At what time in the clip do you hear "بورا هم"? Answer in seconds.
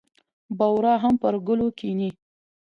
0.57-1.13